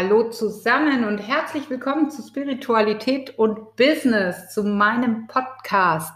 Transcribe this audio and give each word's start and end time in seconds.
Hallo 0.00 0.30
zusammen 0.30 1.02
und 1.02 1.18
herzlich 1.18 1.68
willkommen 1.70 2.08
zu 2.08 2.22
Spiritualität 2.22 3.36
und 3.36 3.74
Business, 3.74 4.54
zu 4.54 4.62
meinem 4.62 5.26
Podcast. 5.26 6.12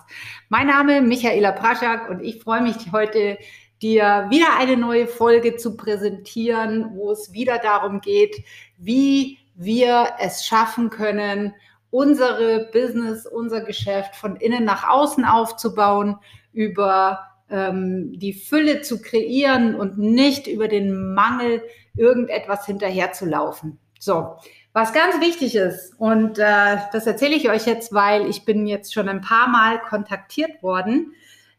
Mein 0.48 0.68
Name 0.68 0.98
ist 0.98 1.04
Michaela 1.04 1.50
Praschak 1.50 2.08
und 2.08 2.20
ich 2.20 2.40
freue 2.40 2.62
mich 2.62 2.76
heute, 2.92 3.38
dir 3.82 4.28
wieder 4.30 4.56
eine 4.56 4.76
neue 4.76 5.08
Folge 5.08 5.56
zu 5.56 5.76
präsentieren, 5.76 6.92
wo 6.94 7.10
es 7.10 7.32
wieder 7.32 7.58
darum 7.58 8.00
geht, 8.00 8.44
wie 8.78 9.40
wir 9.56 10.10
es 10.20 10.46
schaffen 10.46 10.88
können, 10.88 11.52
unsere 11.90 12.70
Business, 12.72 13.26
unser 13.26 13.62
Geschäft 13.62 14.14
von 14.14 14.36
innen 14.36 14.64
nach 14.64 14.88
außen 14.88 15.24
aufzubauen, 15.24 16.18
über 16.52 17.31
ähm, 17.52 18.18
die 18.18 18.32
Fülle 18.32 18.82
zu 18.82 19.00
kreieren 19.00 19.74
und 19.74 19.98
nicht 19.98 20.46
über 20.46 20.68
den 20.68 21.14
Mangel 21.14 21.62
irgendetwas 21.94 22.66
hinterherzulaufen. 22.66 23.78
So, 23.98 24.36
was 24.72 24.92
ganz 24.92 25.20
wichtig 25.20 25.54
ist, 25.54 25.94
und 25.98 26.38
äh, 26.38 26.78
das 26.92 27.06
erzähle 27.06 27.36
ich 27.36 27.50
euch 27.50 27.66
jetzt, 27.66 27.92
weil 27.92 28.26
ich 28.26 28.44
bin 28.44 28.66
jetzt 28.66 28.92
schon 28.94 29.08
ein 29.08 29.20
paar 29.20 29.48
Mal 29.48 29.80
kontaktiert 29.80 30.62
worden. 30.62 31.12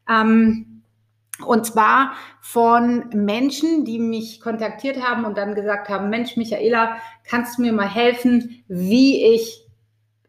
Ähm, 0.09 0.81
und 1.45 1.65
zwar 1.65 2.13
von 2.41 3.09
Menschen, 3.13 3.85
die 3.85 3.99
mich 3.99 4.41
kontaktiert 4.41 5.01
haben 5.01 5.25
und 5.25 5.37
dann 5.37 5.55
gesagt 5.55 5.89
haben, 5.89 6.09
Mensch, 6.09 6.37
Michaela, 6.37 6.97
kannst 7.23 7.57
du 7.57 7.63
mir 7.63 7.73
mal 7.73 7.89
helfen, 7.89 8.63
wie 8.67 9.33
ich 9.33 9.65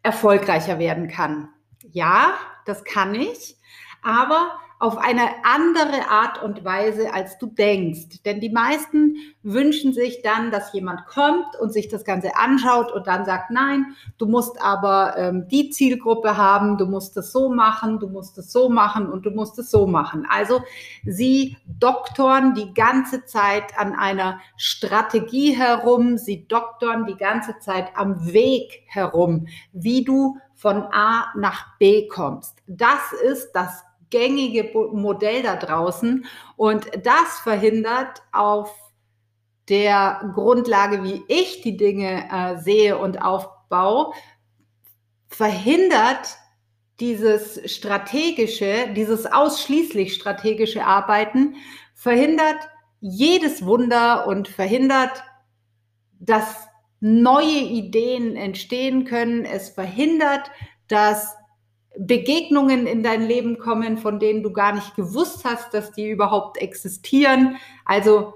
erfolgreicher 0.01 0.79
werden 0.79 1.07
kann? 1.07 1.49
Ja, 1.91 2.35
das 2.65 2.83
kann 2.83 3.13
ich, 3.13 3.57
aber 4.01 4.59
auf 4.85 4.99
eine 4.99 5.43
andere 5.43 6.09
Art 6.11 6.43
und 6.43 6.63
Weise, 6.63 7.11
als 7.11 7.39
du 7.39 7.47
denkst. 7.47 8.21
Denn 8.23 8.39
die 8.39 8.51
meisten 8.51 9.15
wünschen 9.41 9.93
sich 9.93 10.21
dann, 10.21 10.51
dass 10.51 10.73
jemand 10.73 11.07
kommt 11.07 11.55
und 11.59 11.73
sich 11.73 11.87
das 11.87 12.05
Ganze 12.05 12.37
anschaut 12.37 12.91
und 12.91 13.07
dann 13.07 13.25
sagt, 13.25 13.49
nein, 13.49 13.95
du 14.19 14.27
musst 14.27 14.61
aber 14.61 15.17
ähm, 15.17 15.47
die 15.49 15.71
Zielgruppe 15.71 16.37
haben, 16.37 16.77
du 16.77 16.85
musst 16.85 17.17
es 17.17 17.31
so 17.31 17.49
machen, 17.49 17.99
du 17.99 18.07
musst 18.07 18.37
es 18.37 18.51
so 18.51 18.69
machen 18.69 19.09
und 19.09 19.25
du 19.25 19.31
musst 19.31 19.57
es 19.57 19.71
so 19.71 19.87
machen. 19.87 20.27
Also 20.29 20.61
sie 21.03 21.57
doktoren 21.65 22.53
die 22.53 22.71
ganze 22.75 23.25
Zeit 23.25 23.75
an 23.79 23.95
einer 23.95 24.39
Strategie 24.55 25.57
herum, 25.57 26.19
sie 26.19 26.47
doktoren 26.47 27.07
die 27.07 27.17
ganze 27.17 27.57
Zeit 27.57 27.87
am 27.95 28.31
Weg 28.31 28.83
herum, 28.85 29.47
wie 29.73 30.03
du 30.03 30.37
von 30.53 30.83
A 30.91 31.33
nach 31.35 31.75
B 31.79 32.07
kommst. 32.07 32.59
Das 32.67 33.13
ist 33.23 33.51
das 33.53 33.83
gängige 34.09 34.71
Modell 34.93 35.43
da 35.43 35.55
draußen. 35.55 36.25
Und 36.55 36.85
das 37.03 37.39
verhindert 37.43 38.21
auf 38.31 38.71
der 39.69 40.31
Grundlage, 40.33 41.03
wie 41.03 41.23
ich 41.27 41.61
die 41.61 41.77
Dinge 41.77 42.27
äh, 42.31 42.57
sehe 42.59 42.97
und 42.97 43.21
aufbaue, 43.21 44.13
verhindert 45.27 46.37
dieses 46.99 47.59
strategische, 47.71 48.93
dieses 48.95 49.25
ausschließlich 49.25 50.13
strategische 50.13 50.85
Arbeiten, 50.85 51.55
verhindert 51.93 52.69
jedes 53.01 53.65
Wunder 53.65 54.27
und 54.27 54.47
verhindert, 54.47 55.23
dass 56.19 56.67
neue 56.99 57.59
Ideen 57.59 58.35
entstehen 58.35 59.05
können. 59.05 59.45
Es 59.45 59.69
verhindert, 59.69 60.49
dass 60.87 61.35
Begegnungen 61.97 62.87
in 62.87 63.03
dein 63.03 63.27
Leben 63.27 63.57
kommen, 63.57 63.97
von 63.97 64.19
denen 64.19 64.43
du 64.43 64.51
gar 64.51 64.73
nicht 64.73 64.95
gewusst 64.95 65.45
hast, 65.45 65.73
dass 65.73 65.91
die 65.91 66.09
überhaupt 66.09 66.57
existieren. 66.57 67.57
Also 67.85 68.33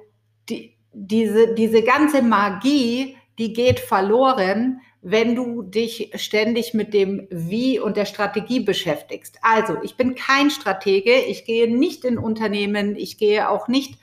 die, 0.50 0.76
diese, 0.94 1.54
diese 1.56 1.84
ganze 1.84 2.22
Magie, 2.22 3.18
die 3.38 3.54
geht 3.54 3.80
verloren, 3.80 4.82
wenn 5.02 5.36
du 5.36 5.62
dich 5.64 6.12
ständig 6.16 6.74
mit 6.74 6.94
dem 6.94 7.28
Wie 7.30 7.80
und 7.80 7.96
der 7.96 8.06
Strategie 8.06 8.60
beschäftigst. 8.60 9.38
Also, 9.42 9.78
ich 9.82 9.96
bin 9.96 10.16
kein 10.16 10.50
Stratege, 10.50 11.14
ich 11.14 11.46
gehe 11.46 11.74
nicht 11.74 12.04
in 12.04 12.18
Unternehmen, 12.18 12.96
ich 12.98 13.18
gehe 13.18 13.50
auch 13.50 13.70
nicht 13.70 13.98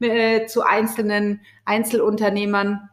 äh, 0.00 0.44
zu 0.46 0.62
einzelnen 0.62 1.40
Einzelunternehmern 1.64 2.90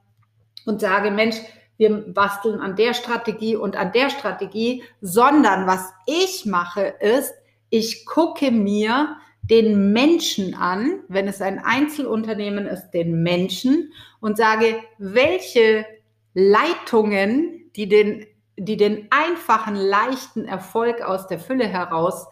und 0.65 0.79
sage, 0.79 1.11
Mensch, 1.11 1.35
wir 1.79 2.13
basteln 2.13 2.59
an 2.59 2.75
der 2.75 2.93
Strategie 2.93 3.55
und 3.55 3.77
an 3.77 3.93
der 3.93 4.09
Strategie, 4.09 4.83
sondern 4.99 5.65
was 5.65 5.91
ich 6.05 6.45
mache 6.45 6.81
ist, 6.81 7.33
ich 7.69 8.05
gucke 8.05 8.51
mir 8.51 9.15
den 9.41 9.93
Menschen 9.93 10.53
an, 10.55 10.99
wenn 11.07 11.27
es 11.27 11.41
ein 11.41 11.57
Einzelunternehmen 11.57 12.67
ist, 12.67 12.91
den 12.91 13.23
Menschen 13.23 13.93
und 14.19 14.37
sage, 14.37 14.75
welche 14.97 15.85
Leitungen, 16.33 17.71
die 17.77 17.87
den, 17.87 18.25
die 18.57 18.75
den 18.75 19.07
einfachen, 19.09 19.75
leichten 19.75 20.45
Erfolg 20.45 21.01
aus 21.01 21.27
der 21.27 21.39
Fülle 21.39 21.67
heraus 21.67 22.27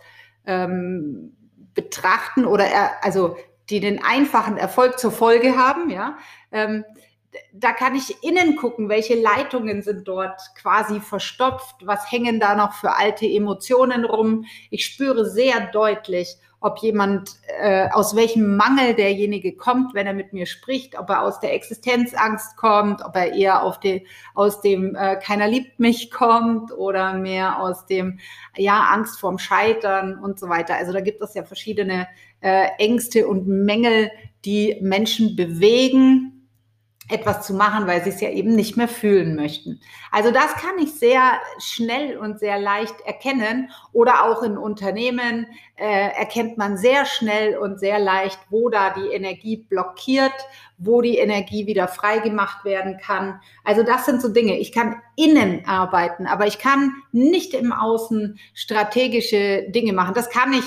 ähm, 0.46 1.38
betrachten 1.74 2.44
oder 2.44 2.66
er, 2.66 3.04
also 3.04 3.38
die 3.70 3.80
den 3.80 4.04
einfachen 4.04 4.58
Erfolg 4.58 5.00
zur 5.00 5.12
Folge 5.12 5.58
haben, 5.58 5.90
ja, 5.90 6.18
ähm, 6.52 6.84
da 7.54 7.72
kann 7.72 7.96
ich 7.96 8.24
innen 8.24 8.56
gucken, 8.56 8.90
welche 8.90 9.16
Leitungen 9.16 9.82
sind 9.82 10.08
dort 10.08 10.40
quasi 10.56 11.00
verstopft, 11.00 11.76
was 11.86 12.12
hängen 12.12 12.40
da 12.40 12.56
noch 12.56 12.74
für 12.74 12.96
alte 12.96 13.26
Emotionen 13.26 14.06
rum. 14.06 14.46
Ich 14.70 14.86
spüre 14.86 15.26
sehr 15.30 15.68
deutlich, 15.68 16.38
ob 16.60 16.80
jemand, 16.80 17.36
äh, 17.62 17.88
aus 17.92 18.16
welchem 18.16 18.58
Mangel 18.58 18.96
derjenige 18.96 19.56
kommt, 19.56 19.94
wenn 19.94 20.08
er 20.08 20.14
mit 20.14 20.34
mir 20.34 20.48
spricht, 20.48 20.98
ob 20.98 21.10
er 21.10 21.22
aus 21.22 21.40
der 21.40 21.54
Existenzangst 21.54 22.58
kommt, 22.58 23.06
ob 23.06 23.16
er 23.16 23.34
eher 23.34 23.62
auf 23.62 23.80
die, 23.80 24.08
aus 24.34 24.62
dem 24.62 24.96
äh, 24.96 25.18
keiner 25.18 25.48
liebt 25.48 25.80
mich 25.80 26.10
kommt 26.10 26.72
oder 26.72 27.14
mehr 27.14 27.62
aus 27.62 27.86
dem, 27.86 28.20
ja, 28.56 28.88
Angst 28.92 29.20
vorm 29.20 29.38
Scheitern 29.38 30.18
und 30.18 30.40
so 30.40 30.50
weiter. 30.50 30.76
Also 30.76 30.94
da 30.94 31.02
gibt 31.02 31.22
es 31.22 31.36
ja 31.36 31.44
verschiedene 31.44 32.08
äh, 32.42 32.70
Ängste 32.80 33.28
und 33.28 33.48
Mängel, 33.48 34.12
die 34.44 34.78
Menschen 34.82 35.36
bewegen 35.36 36.37
etwas 37.10 37.46
zu 37.46 37.54
machen, 37.54 37.88
weil 37.88 38.04
sie 38.04 38.10
es 38.10 38.20
ja 38.20 38.30
eben 38.30 38.56
nicht 38.56 38.76
mehr 38.76 38.88
fühlen 38.88 39.36
möchten. 39.36 39.80
Also 40.12 40.32
das 40.32 40.54
kann 40.56 40.78
ich 40.78 40.94
sehr 40.94 41.40
schnell 41.60 42.18
und 42.18 42.40
sehr 42.40 42.60
leicht 42.60 42.96
erkennen 43.06 43.70
oder 43.94 44.26
auch 44.26 44.44
in 44.44 44.58
Unternehmen 44.58 45.48
äh, 45.76 46.10
erkennt 46.18 46.58
man 46.58 46.78
sehr 46.78 47.06
schnell 47.06 47.58
und 47.58 47.80
sehr 47.80 48.00
leicht, 48.00 48.40
wo 48.50 48.70
da 48.70 48.94
die 48.94 49.08
Energie 49.14 49.58
blockiert, 49.58 50.34
wo 50.78 51.02
die 51.02 51.18
Energie 51.18 51.66
wieder 51.66 51.88
freigemacht 51.88 52.66
werden 52.66 52.98
kann. 52.98 53.40
Also 53.64 53.84
das 53.84 54.06
sind 54.06 54.22
so 54.22 54.30
Dinge. 54.30 54.58
Ich 54.58 54.72
kann 54.72 55.02
innen 55.16 55.66
arbeiten, 55.66 56.28
aber 56.28 56.46
ich 56.46 56.60
kann 56.60 56.92
nicht 57.12 57.54
im 57.54 57.72
Außen 57.72 58.38
strategische 58.54 59.64
Dinge 59.70 59.94
machen. 59.94 60.14
Das 60.14 60.30
kann 60.30 60.54
ich 60.54 60.66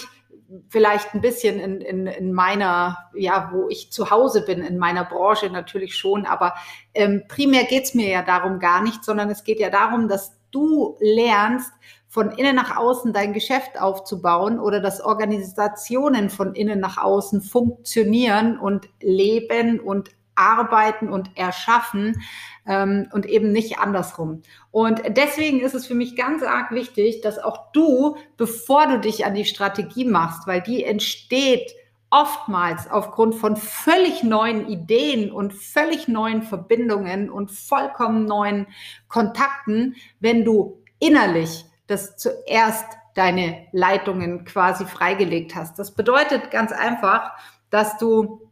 vielleicht 0.69 1.15
ein 1.15 1.21
bisschen 1.21 1.61
in, 1.61 1.81
in, 1.81 2.07
in 2.07 2.33
meiner, 2.33 2.99
ja, 3.15 3.51
wo 3.53 3.69
ich 3.69 3.93
zu 3.93 4.11
Hause 4.11 4.45
bin, 4.45 4.63
in 4.63 4.79
meiner 4.79 5.05
Branche 5.05 5.51
natürlich 5.51 5.97
schon, 5.97 6.27
aber 6.27 6.55
ähm, 6.95 7.23
primär 7.29 7.65
geht's 7.65 7.95
mir 7.95 8.09
ja 8.09 8.23
darum 8.23 8.59
gar 8.59 8.83
nicht, 8.83 9.05
sondern 9.05 9.31
es 9.31 9.45
geht 9.45 9.61
ja 9.61 9.71
darum, 9.71 10.09
dass 10.09 10.37
du 10.51 10.97
lernst, 11.01 11.73
von 12.11 12.33
innen 12.33 12.57
nach 12.57 12.77
außen 12.77 13.13
dein 13.13 13.33
Geschäft 13.33 13.81
aufzubauen 13.81 14.59
oder 14.59 14.81
dass 14.81 15.01
Organisationen 15.01 16.29
von 16.29 16.57
innen 16.57 16.81
nach 16.81 16.99
außen 16.99 17.41
funktionieren 17.41 18.59
und 18.59 18.89
leben 19.01 19.79
und 19.79 20.11
arbeiten 20.35 21.09
und 21.09 21.37
erschaffen 21.37 22.23
ähm, 22.67 23.09
und 23.13 23.27
eben 23.27 23.53
nicht 23.53 23.79
andersrum. 23.79 24.43
Und 24.71 25.03
deswegen 25.09 25.61
ist 25.61 25.75
es 25.75 25.87
für 25.87 25.95
mich 25.95 26.17
ganz 26.17 26.43
arg 26.43 26.71
wichtig, 26.71 27.21
dass 27.21 27.39
auch 27.39 27.73
du, 27.73 28.17
bevor 28.37 28.87
du 28.87 29.01
dich 29.01 29.27
an 29.27 29.35
die 29.35 29.45
Strategie 29.45 30.05
machst, 30.05 30.47
weil 30.47 30.61
die 30.61 30.85
entsteht 30.85 31.73
oftmals 32.11 32.91
aufgrund 32.91 33.37
von 33.37 33.57
völlig 33.57 34.23
neuen 34.25 34.67
Ideen 34.69 35.31
und 35.31 35.55
völlig 35.55 36.09
neuen 36.09 36.43
Verbindungen 36.43 37.31
und 37.31 37.53
vollkommen 37.53 38.27
neuen 38.27 38.67
Kontakten, 39.09 39.95
wenn 40.19 40.45
du 40.45 40.83
innerlich 40.99 41.65
das 41.87 42.17
zuerst 42.17 42.87
deine 43.15 43.67
Leitungen 43.73 44.45
quasi 44.45 44.85
freigelegt 44.85 45.55
hast. 45.55 45.79
Das 45.79 45.95
bedeutet 45.95 46.51
ganz 46.51 46.73
einfach, 46.73 47.33
dass 47.71 47.97
du 47.99 48.50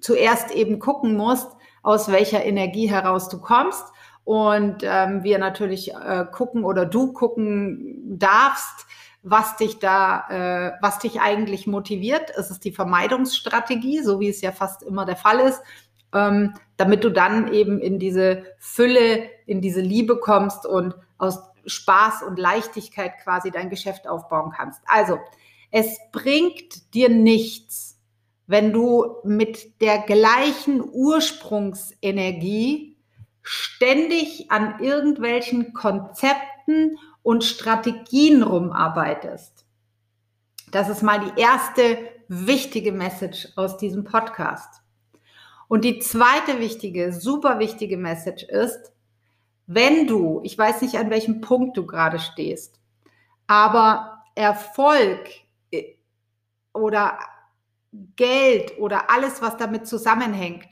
zuerst 0.00 0.50
eben 0.50 0.78
gucken 0.78 1.16
musst, 1.16 1.48
aus 1.82 2.10
welcher 2.10 2.44
Energie 2.44 2.88
heraus 2.88 3.28
du 3.28 3.40
kommst. 3.40 3.84
Und 4.24 4.78
ähm, 4.82 5.22
wir 5.22 5.38
natürlich 5.38 5.94
äh, 5.94 6.26
gucken 6.32 6.64
oder 6.64 6.84
du 6.84 7.12
gucken 7.12 8.18
darfst, 8.18 8.86
was 9.22 9.56
dich 9.56 9.78
da, 9.78 10.24
äh, 10.28 10.72
was 10.80 10.98
dich 10.98 11.20
eigentlich 11.20 11.66
motiviert. 11.66 12.30
Es 12.36 12.50
ist 12.50 12.64
die 12.64 12.72
Vermeidungsstrategie, 12.72 14.02
so 14.02 14.20
wie 14.20 14.28
es 14.28 14.40
ja 14.40 14.52
fast 14.52 14.82
immer 14.82 15.04
der 15.04 15.16
Fall 15.16 15.40
ist, 15.40 15.62
ähm, 16.12 16.54
damit 16.76 17.04
du 17.04 17.10
dann 17.10 17.52
eben 17.52 17.80
in 17.80 17.98
diese 17.98 18.44
Fülle, 18.58 19.28
in 19.46 19.60
diese 19.60 19.80
Liebe 19.80 20.18
kommst 20.18 20.66
und 20.66 20.94
aus 21.18 21.40
Spaß 21.66 22.22
und 22.22 22.38
Leichtigkeit 22.38 23.12
quasi 23.22 23.50
dein 23.50 23.70
Geschäft 23.70 24.06
aufbauen 24.08 24.52
kannst. 24.56 24.80
Also, 24.86 25.18
es 25.70 25.98
bringt 26.12 26.94
dir 26.94 27.08
nichts, 27.08 27.95
wenn 28.46 28.72
du 28.72 29.16
mit 29.24 29.80
der 29.80 29.98
gleichen 29.98 30.82
Ursprungsenergie 30.82 32.96
ständig 33.42 34.50
an 34.50 34.80
irgendwelchen 34.80 35.72
Konzepten 35.72 36.98
und 37.22 37.44
Strategien 37.44 38.42
rumarbeitest. 38.42 39.64
Das 40.70 40.88
ist 40.88 41.02
mal 41.02 41.20
die 41.20 41.40
erste 41.40 41.98
wichtige 42.28 42.92
Message 42.92 43.48
aus 43.56 43.76
diesem 43.76 44.04
Podcast. 44.04 44.82
Und 45.68 45.84
die 45.84 45.98
zweite 45.98 46.60
wichtige, 46.60 47.12
super 47.12 47.58
wichtige 47.58 47.96
Message 47.96 48.44
ist, 48.44 48.92
wenn 49.66 50.06
du, 50.06 50.40
ich 50.44 50.56
weiß 50.56 50.82
nicht, 50.82 50.96
an 50.96 51.10
welchem 51.10 51.40
Punkt 51.40 51.76
du 51.76 51.86
gerade 51.86 52.20
stehst, 52.20 52.80
aber 53.46 54.22
Erfolg 54.34 55.28
äh, 55.72 55.94
oder 56.72 57.18
Geld 58.16 58.78
oder 58.78 59.10
alles, 59.10 59.42
was 59.42 59.56
damit 59.56 59.86
zusammenhängt, 59.86 60.66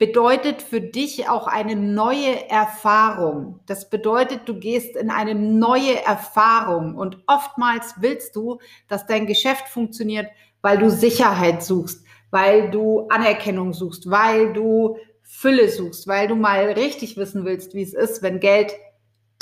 bedeutet 0.00 0.62
für 0.62 0.80
dich 0.80 1.28
auch 1.28 1.46
eine 1.46 1.76
neue 1.76 2.48
Erfahrung. 2.48 3.60
Das 3.66 3.90
bedeutet, 3.90 4.48
du 4.48 4.58
gehst 4.58 4.96
in 4.96 5.10
eine 5.10 5.34
neue 5.34 6.02
Erfahrung 6.02 6.94
und 6.94 7.18
oftmals 7.26 7.96
willst 7.98 8.34
du, 8.34 8.58
dass 8.88 9.06
dein 9.06 9.26
Geschäft 9.26 9.68
funktioniert, 9.68 10.26
weil 10.62 10.78
du 10.78 10.90
Sicherheit 10.90 11.62
suchst, 11.62 12.02
weil 12.30 12.70
du 12.70 13.08
Anerkennung 13.08 13.74
suchst, 13.74 14.10
weil 14.10 14.54
du 14.54 14.96
Fülle 15.22 15.68
suchst, 15.68 16.08
weil 16.08 16.28
du 16.28 16.34
mal 16.34 16.72
richtig 16.72 17.18
wissen 17.18 17.44
willst, 17.44 17.74
wie 17.74 17.82
es 17.82 17.92
ist, 17.92 18.22
wenn 18.22 18.40
Geld 18.40 18.72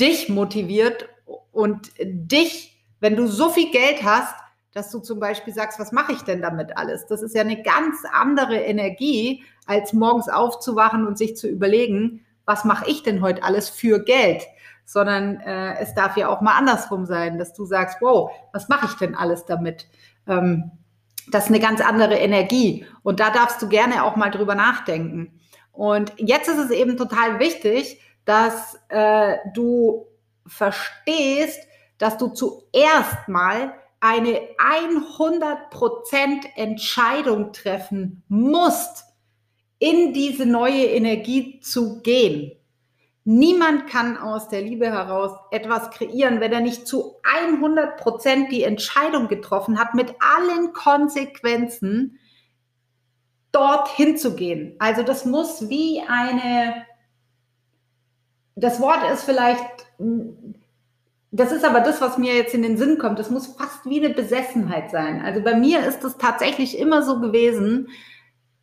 dich 0.00 0.29
motiviert 0.29 1.09
und 1.53 1.93
dich, 2.00 2.82
wenn 2.99 3.15
du 3.15 3.29
so 3.29 3.50
viel 3.50 3.70
Geld 3.70 4.03
hast, 4.03 4.35
dass 4.73 4.91
du 4.91 4.99
zum 5.00 5.19
Beispiel 5.19 5.55
sagst, 5.55 5.79
was 5.79 5.93
mache 5.93 6.12
ich 6.12 6.23
denn 6.23 6.43
damit 6.43 6.76
alles? 6.76 7.06
Das 7.06 7.23
ist 7.23 7.35
ja 7.35 7.43
eine 7.43 7.62
ganz 7.62 8.03
andere 8.12 8.56
Energie, 8.56 9.43
als 9.67 9.93
morgens 9.93 10.29
aufzuwachen 10.29 11.06
und 11.06 11.19
sich 11.19 11.37
zu 11.37 11.49
überlegen, 11.49 12.25
was 12.44 12.65
mache 12.65 12.88
ich 12.88 13.03
denn 13.03 13.20
heute 13.20 13.43
alles 13.43 13.69
für 13.69 14.03
Geld? 14.03 14.43
Sondern 14.85 15.41
äh, 15.41 15.79
es 15.81 15.94
darf 15.94 16.17
ja 16.17 16.29
auch 16.29 16.41
mal 16.41 16.56
andersrum 16.56 17.05
sein, 17.05 17.38
dass 17.38 17.53
du 17.53 17.67
sagst, 17.67 17.99
wow, 18.00 18.31
was 18.53 18.69
mache 18.69 18.87
ich 18.87 18.94
denn 18.94 19.15
alles 19.15 19.44
damit? 19.44 19.87
Ähm, 20.26 20.70
das 21.31 21.44
ist 21.44 21.50
eine 21.50 21.61
ganz 21.61 21.81
andere 21.81 22.15
Energie. 22.15 22.87
Und 23.03 23.20
da 23.20 23.31
darfst 23.31 23.61
du 23.61 23.69
gerne 23.69 24.05
auch 24.05 24.17
mal 24.17 24.31
drüber 24.31 24.55
nachdenken. 24.55 25.38
Und 25.73 26.12
jetzt 26.17 26.49
ist 26.49 26.59
es 26.59 26.70
eben 26.70 26.97
total 26.97 27.38
wichtig, 27.38 28.00
dass 28.25 28.79
äh, 28.88 29.37
du 29.55 30.06
verstehst, 30.47 31.61
dass 31.99 32.17
du 32.17 32.29
zuerst 32.29 33.29
mal 33.29 33.75
eine 34.00 34.40
100% 34.58 36.46
Entscheidung 36.54 37.52
treffen 37.52 38.22
musst, 38.28 39.04
in 39.78 40.12
diese 40.12 40.46
neue 40.46 40.86
Energie 40.86 41.60
zu 41.60 42.00
gehen. 42.02 42.52
Niemand 43.24 43.88
kann 43.88 44.16
aus 44.16 44.48
der 44.48 44.62
Liebe 44.62 44.86
heraus 44.86 45.32
etwas 45.50 45.90
kreieren, 45.90 46.40
wenn 46.40 46.52
er 46.52 46.60
nicht 46.60 46.86
zu 46.86 47.16
100% 47.22 48.48
die 48.48 48.62
Entscheidung 48.62 49.28
getroffen 49.28 49.78
hat, 49.78 49.94
mit 49.94 50.14
allen 50.20 50.72
Konsequenzen 50.72 52.18
dorthin 53.52 54.16
zu 54.16 54.34
gehen. 54.34 54.76
Also 54.78 55.02
das 55.02 55.24
muss 55.24 55.68
wie 55.68 56.00
eine, 56.08 56.86
das 58.56 58.80
Wort 58.80 59.10
ist 59.12 59.24
vielleicht 59.24 59.86
das 61.30 61.52
ist 61.52 61.64
aber 61.64 61.80
das, 61.80 62.00
was 62.00 62.16
mir 62.16 62.34
jetzt 62.34 62.54
in 62.54 62.62
den 62.62 62.78
Sinn 62.78 62.98
kommt. 62.98 63.19
Das 63.19 63.30
muss 63.30 63.46
fast 63.46 63.84
wie 63.84 64.02
eine 64.02 64.14
Besessenheit 64.14 64.90
sein. 64.90 65.20
Also 65.20 65.42
bei 65.42 65.54
mir 65.54 65.86
ist 65.86 66.02
es 66.04 66.16
tatsächlich 66.16 66.78
immer 66.78 67.02
so 67.02 67.20
gewesen, 67.20 67.88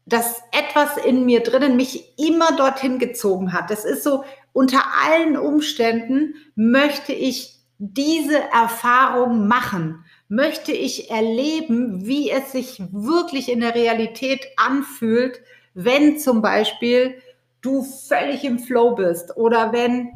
dass 0.07 0.41
etwas 0.51 0.97
in 1.03 1.25
mir 1.25 1.41
drinnen 1.41 1.75
mich 1.75 2.17
immer 2.17 2.55
dorthin 2.55 2.99
gezogen 2.99 3.53
hat. 3.53 3.69
Das 3.69 3.85
ist 3.85 4.03
so, 4.03 4.23
unter 4.53 4.83
allen 5.03 5.37
Umständen 5.37 6.35
möchte 6.55 7.13
ich 7.13 7.59
diese 7.77 8.39
Erfahrung 8.51 9.47
machen. 9.47 10.03
Möchte 10.27 10.71
ich 10.71 11.11
erleben, 11.11 12.07
wie 12.07 12.31
es 12.31 12.51
sich 12.51 12.81
wirklich 12.91 13.51
in 13.51 13.59
der 13.59 13.75
Realität 13.75 14.41
anfühlt, 14.57 15.39
wenn 15.75 16.17
zum 16.17 16.41
Beispiel 16.41 17.21
du 17.61 17.83
völlig 17.83 18.43
im 18.43 18.57
Flow 18.57 18.95
bist 18.95 19.37
oder 19.37 19.71
wenn 19.71 20.13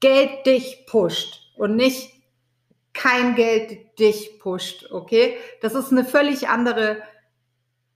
Geld 0.00 0.46
dich 0.46 0.84
pusht 0.86 1.45
und 1.56 1.76
nicht 1.76 2.12
kein 2.92 3.34
Geld 3.34 3.98
dich 3.98 4.38
pusht, 4.38 4.90
okay? 4.90 5.36
Das 5.60 5.74
ist 5.74 5.92
eine 5.92 6.04
völlig 6.04 6.48
andere, 6.48 7.02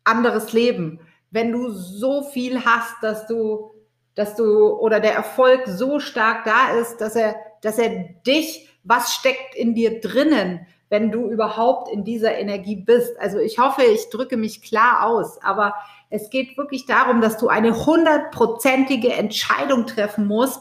anderes 0.05 0.53
Leben. 0.53 1.01
Wenn 1.31 1.53
du 1.53 1.71
so 1.71 2.23
viel 2.23 2.65
hast, 2.65 3.03
dass 3.03 3.27
du, 3.27 3.73
dass 4.15 4.37
du, 4.37 4.69
oder 4.79 5.01
der 5.01 5.15
Erfolg 5.15 5.63
so 5.67 6.01
stark 6.01 6.45
da 6.45 6.73
ist, 6.79 6.99
dass 6.99 7.17
er, 7.17 7.37
dass 7.63 7.79
er 7.79 8.11
dich, 8.27 8.69
was 8.85 9.15
steckt 9.15 9.55
in 9.55 9.75
dir 9.75 10.01
drinnen, 10.01 10.67
wenn 10.89 11.11
du 11.11 11.31
überhaupt 11.31 11.91
in 11.91 12.05
dieser 12.05 12.37
Energie 12.37 12.77
bist. 12.77 13.19
Also 13.21 13.39
ich 13.39 13.59
hoffe, 13.59 13.83
ich 13.85 14.11
drücke 14.11 14.37
mich 14.37 14.61
klar 14.61 15.07
aus, 15.07 15.41
aber 15.43 15.75
es 16.11 16.31
geht 16.31 16.59
wirklich 16.59 16.87
darum, 16.87 17.21
dass 17.21 17.39
du 17.39 17.49
eine 17.49 17.87
hundertprozentige 17.87 19.13
Entscheidung 19.13 19.87
treffen 19.87 20.27
musst. 20.27 20.61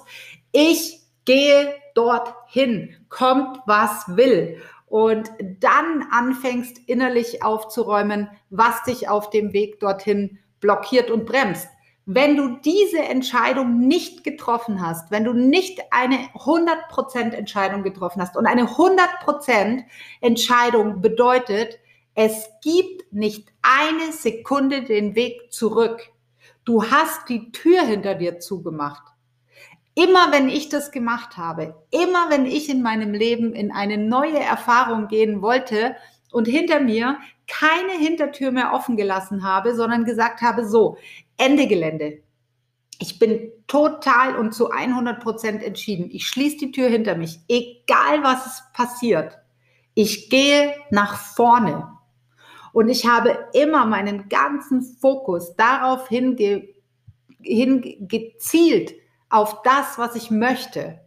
Ich 0.52 1.00
gehe 1.26 1.74
dorthin, 2.50 2.96
kommt 3.10 3.60
was 3.66 4.06
will. 4.16 4.62
Und 4.88 5.30
dann 5.60 6.08
anfängst 6.12 6.80
innerlich 6.88 7.44
aufzuräumen, 7.44 8.30
was 8.50 8.84
dich 8.84 9.08
auf 9.08 9.30
dem 9.30 9.54
Weg 9.54 9.80
dorthin 9.80 10.40
blockiert 10.60 11.12
und 11.12 11.26
bremst. 11.26 11.68
Wenn 12.06 12.36
du 12.36 12.58
diese 12.66 12.98
Entscheidung 12.98 13.88
nicht 13.88 14.24
getroffen 14.24 14.82
hast, 14.82 15.12
wenn 15.12 15.26
du 15.26 15.34
nicht 15.34 15.80
eine 15.92 16.16
100% 16.34 17.34
Entscheidung 17.34 17.84
getroffen 17.84 18.20
hast 18.20 18.36
und 18.36 18.48
eine 18.48 18.64
100% 18.64 19.84
Entscheidung 20.22 21.02
bedeutet, 21.02 21.78
es 22.16 22.50
gibt 22.64 23.14
nicht 23.14 23.50
eine 23.62 24.12
Sekunde 24.12 24.82
den 24.82 25.14
Weg 25.14 25.54
zurück. 25.54 26.02
Du 26.66 26.84
hast 26.84 27.30
die 27.30 27.52
Tür 27.52 27.84
hinter 27.84 28.16
dir 28.16 28.40
zugemacht. 28.40 29.09
Immer 29.96 30.32
wenn 30.32 30.50
ich 30.50 30.70
das 30.70 30.92
gemacht 30.92 31.38
habe, 31.38 31.76
immer 31.92 32.30
wenn 32.30 32.46
ich 32.46 32.70
in 32.70 32.82
meinem 32.82 33.14
Leben 33.14 33.54
in 33.54 33.72
eine 33.72 33.98
neue 33.98 34.40
Erfahrung 34.40 35.08
gehen 35.08 35.42
wollte 35.42 35.96
und 36.32 36.48
hinter 36.48 36.80
mir 36.80 37.18
keine 37.48 37.94
Hintertür 37.94 38.52
mehr 38.52 38.74
offen 38.74 38.96
gelassen 38.96 39.44
habe, 39.44 39.76
sondern 39.76 40.06
gesagt 40.06 40.42
habe, 40.42 40.66
so, 40.66 40.98
Ende 41.38 41.68
Gelände. 41.68 42.22
Ich 43.02 43.18
bin 43.18 43.52
total 43.68 44.36
und 44.36 44.54
zu 44.54 44.70
100 44.70 45.22
Prozent 45.22 45.64
entschieden. 45.64 46.10
Ich 46.12 46.28
schließe 46.28 46.58
die 46.58 46.72
Tür 46.72 46.90
hinter 46.90 47.16
mich, 47.16 47.40
egal 47.48 48.24
was 48.24 48.64
passiert. 48.74 49.40
Ich 49.96 50.30
gehe 50.30 50.76
nach 50.92 51.18
vorne. 51.18 51.88
Und 52.74 52.90
ich 52.90 53.08
habe 53.08 53.48
immer 53.54 53.86
meinen 53.86 54.30
ganzen 54.30 54.82
Fokus 54.82 55.56
darauf 55.56 56.08
hinge 56.08 56.68
hingezielt, 57.42 58.94
auf 59.30 59.62
das, 59.62 59.98
was 59.98 60.16
ich 60.16 60.32
möchte, 60.32 61.00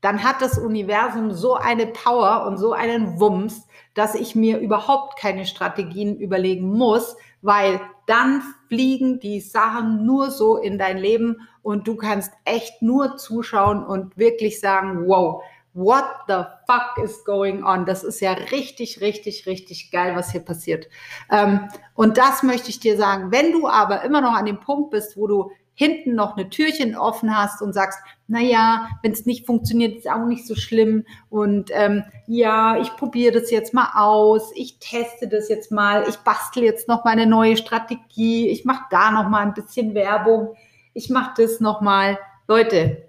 dann 0.00 0.24
hat 0.24 0.42
das 0.42 0.58
Universum 0.58 1.30
so 1.30 1.54
eine 1.54 1.86
Power 1.86 2.44
und 2.46 2.58
so 2.58 2.72
einen 2.72 3.20
Wumms, 3.20 3.68
dass 3.94 4.14
ich 4.14 4.34
mir 4.34 4.58
überhaupt 4.58 5.18
keine 5.18 5.46
Strategien 5.46 6.16
überlegen 6.18 6.72
muss, 6.72 7.16
weil 7.40 7.80
dann 8.06 8.42
fliegen 8.68 9.20
die 9.20 9.40
Sachen 9.40 10.04
nur 10.04 10.30
so 10.30 10.56
in 10.56 10.76
dein 10.76 10.98
Leben 10.98 11.48
und 11.62 11.86
du 11.86 11.96
kannst 11.96 12.32
echt 12.44 12.82
nur 12.82 13.16
zuschauen 13.16 13.84
und 13.84 14.18
wirklich 14.18 14.58
sagen, 14.58 15.06
wow, 15.06 15.42
what 15.74 16.04
the 16.26 16.44
fuck 16.66 17.02
is 17.02 17.24
going 17.24 17.64
on? 17.64 17.86
Das 17.86 18.02
ist 18.02 18.20
ja 18.20 18.32
richtig, 18.32 19.00
richtig, 19.00 19.46
richtig 19.46 19.90
geil, 19.90 20.14
was 20.16 20.32
hier 20.32 20.40
passiert. 20.40 20.88
Ähm, 21.30 21.68
und 21.94 22.18
das 22.18 22.42
möchte 22.42 22.70
ich 22.70 22.80
dir 22.80 22.96
sagen. 22.96 23.30
Wenn 23.30 23.52
du 23.52 23.68
aber 23.68 24.02
immer 24.02 24.20
noch 24.20 24.34
an 24.34 24.46
dem 24.46 24.60
Punkt 24.60 24.90
bist, 24.90 25.16
wo 25.16 25.26
du 25.26 25.50
hinten 25.82 26.14
noch 26.14 26.36
eine 26.36 26.48
Türchen 26.48 26.96
offen 26.96 27.36
hast 27.36 27.60
und 27.60 27.72
sagst, 27.72 27.98
na 28.28 28.40
ja, 28.40 28.88
wenn 29.02 29.12
es 29.12 29.26
nicht 29.26 29.46
funktioniert, 29.46 29.96
ist 29.96 30.08
auch 30.08 30.26
nicht 30.26 30.46
so 30.46 30.54
schlimm. 30.54 31.04
Und 31.28 31.70
ähm, 31.72 32.04
ja, 32.26 32.80
ich 32.80 32.94
probiere 32.96 33.40
das 33.40 33.50
jetzt 33.50 33.74
mal 33.74 33.90
aus, 33.94 34.52
ich 34.54 34.78
teste 34.78 35.26
das 35.28 35.48
jetzt 35.48 35.72
mal, 35.72 36.04
ich 36.08 36.16
bastel 36.18 36.62
jetzt 36.62 36.86
noch 36.86 37.04
mal 37.04 37.10
eine 37.10 37.26
neue 37.26 37.56
Strategie, 37.56 38.48
ich 38.48 38.64
mache 38.64 38.84
da 38.90 39.10
noch 39.10 39.28
mal 39.28 39.40
ein 39.40 39.54
bisschen 39.54 39.94
Werbung, 39.94 40.54
ich 40.94 41.10
mache 41.10 41.42
das 41.42 41.58
noch 41.58 41.80
mal. 41.80 42.18
Leute, 42.46 43.08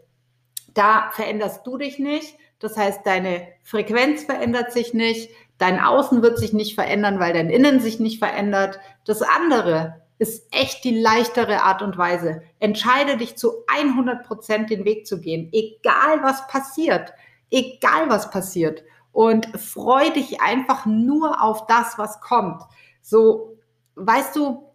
da 0.74 1.12
veränderst 1.12 1.66
du 1.68 1.78
dich 1.78 2.00
nicht. 2.00 2.36
Das 2.60 2.78
heißt, 2.78 3.02
deine 3.06 3.48
Frequenz 3.62 4.24
verändert 4.24 4.72
sich 4.72 4.94
nicht, 4.94 5.30
dein 5.58 5.80
Außen 5.80 6.22
wird 6.22 6.40
sich 6.40 6.54
nicht 6.54 6.76
verändern, 6.76 7.20
weil 7.20 7.34
dein 7.34 7.50
Innen 7.50 7.82
sich 7.82 8.00
nicht 8.00 8.20
verändert. 8.20 8.80
Das 9.06 9.22
andere, 9.22 10.03
ist 10.24 10.48
echt 10.52 10.86
die 10.86 11.00
leichtere 11.00 11.64
Art 11.64 11.82
und 11.82 11.98
Weise. 11.98 12.42
Entscheide 12.60 13.18
dich 13.18 13.36
zu 13.38 13.66
100 13.68 14.26
Prozent 14.26 14.70
den 14.70 14.86
Weg 14.86 15.06
zu 15.06 15.20
gehen, 15.20 15.50
egal 15.52 16.24
was 16.24 16.48
passiert, 16.48 17.14
egal 17.52 18.10
was 18.10 18.30
passiert. 18.30 18.84
Und 19.12 19.48
freu 19.60 20.10
dich 20.12 20.42
einfach 20.42 20.86
nur 20.86 21.42
auf 21.44 21.68
das, 21.68 21.98
was 21.98 22.22
kommt. 22.22 22.64
So, 23.02 23.58
weißt 23.96 24.36
du, 24.38 24.72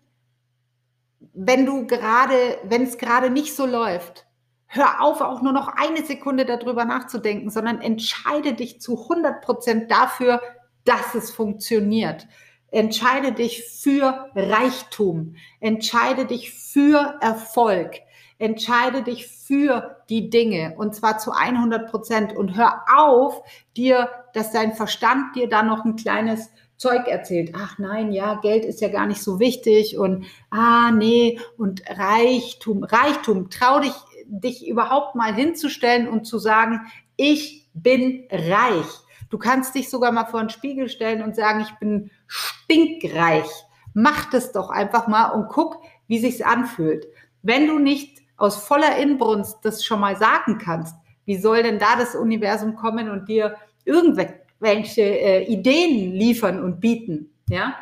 wenn 1.33 1.64
du 1.64 1.87
gerade, 1.87 2.59
wenn 2.64 2.83
es 2.83 2.99
gerade 2.99 3.31
nicht 3.31 3.57
so 3.57 3.64
läuft, 3.64 4.26
hör 4.67 5.02
auf, 5.02 5.23
auch 5.23 5.40
nur 5.40 5.52
noch 5.52 5.69
eine 5.69 6.05
Sekunde 6.05 6.45
darüber 6.45 6.85
nachzudenken, 6.85 7.49
sondern 7.49 7.81
entscheide 7.81 8.52
dich 8.52 8.83
zu 8.83 9.02
100 9.02 9.40
Prozent 9.40 9.90
dafür, 9.90 10.43
dass 10.85 11.14
es 11.14 11.31
funktioniert. 11.31 12.28
Entscheide 12.71 13.33
dich 13.33 13.65
für 13.65 14.31
Reichtum. 14.35 15.37
Entscheide 15.61 16.27
dich 16.27 16.53
für 16.53 17.17
Erfolg. 17.21 18.01
Entscheide 18.39 19.03
dich 19.03 19.27
für 19.27 19.97
die 20.09 20.31
Dinge 20.31 20.75
und 20.77 20.95
zwar 20.95 21.19
zu 21.19 21.33
100 21.33 21.91
Prozent 21.91 22.37
und 22.37 22.57
hör 22.57 22.85
auf, 22.95 23.43
dir, 23.77 24.09
dass 24.33 24.53
dein 24.53 24.75
Verstand 24.75 25.35
dir 25.35 25.49
da 25.49 25.63
noch 25.63 25.85
ein 25.85 25.97
kleines 25.97 26.51
Zeug 26.77 27.09
erzählt. 27.09 27.55
Ach 27.57 27.79
nein, 27.79 28.13
ja, 28.13 28.37
Geld 28.37 28.65
ist 28.65 28.81
ja 28.81 28.89
gar 28.89 29.07
nicht 29.07 29.23
so 29.23 29.41
wichtig 29.41 29.99
und 29.99 30.27
ah 30.51 30.93
nee 30.93 31.41
und 31.57 31.83
Reichtum, 31.89 32.85
Reichtum. 32.85 33.51
Trau 33.51 33.81
dich, 33.81 33.95
dich 34.27 34.69
überhaupt 34.69 35.17
mal 35.17 35.35
hinzustellen 35.35 36.07
und 36.07 36.25
zu 36.25 36.39
sagen, 36.39 36.83
ich 37.17 37.69
bin 37.75 38.25
reich. 38.31 38.87
Du 39.31 39.39
kannst 39.39 39.75
dich 39.75 39.91
sogar 39.91 40.13
mal 40.13 40.27
vor 40.27 40.41
den 40.41 40.51
Spiegel 40.51 40.89
stellen 40.89 41.23
und 41.23 41.37
sagen, 41.37 41.61
ich 41.61 41.75
bin 41.79 42.11
stinkreich. 42.27 43.49
Mach 43.95 44.31
das 44.31 44.53
doch 44.53 44.71
einfach 44.71 45.07
mal 45.09 45.31
und 45.31 45.49
guck, 45.49 45.83
wie 46.07 46.19
sich's 46.19 46.41
anfühlt. 46.41 47.07
Wenn 47.43 47.67
du 47.67 47.79
nicht 47.79 48.19
aus 48.37 48.57
voller 48.57 48.97
Inbrunst 48.97 49.59
das 49.63 49.85
schon 49.85 50.01
mal 50.01 50.17
sagen 50.17 50.59
kannst, 50.59 50.95
wie 51.25 51.37
soll 51.37 51.63
denn 51.63 51.79
da 51.79 51.97
das 51.97 52.15
Universum 52.15 52.75
kommen 52.75 53.11
und 53.11 53.29
dir 53.29 53.57
irgendwelche 53.85 55.03
äh, 55.03 55.45
Ideen 55.45 56.13
liefern 56.13 56.63
und 56.63 56.81
bieten? 56.81 57.31
Ja? 57.49 57.75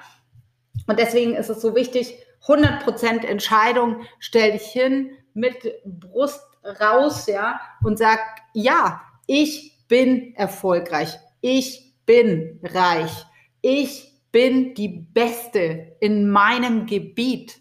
Und 0.86 0.98
deswegen 0.98 1.34
ist 1.34 1.50
es 1.50 1.60
so 1.60 1.74
wichtig, 1.74 2.16
100% 2.46 3.24
Entscheidung, 3.24 4.02
stell 4.18 4.52
dich 4.52 4.66
hin 4.66 5.10
mit 5.34 5.74
Brust 5.84 6.42
raus, 6.80 7.26
ja, 7.26 7.60
und 7.82 7.98
sag, 7.98 8.20
ja, 8.52 9.02
ich 9.26 9.72
bin 9.88 10.34
erfolgreich. 10.36 11.18
Ich 11.40 11.94
bin 12.06 12.60
reich. 12.62 13.26
Ich 13.60 14.12
bin 14.32 14.74
die 14.74 14.88
Beste 14.88 15.96
in 16.00 16.30
meinem 16.30 16.86
Gebiet. 16.86 17.60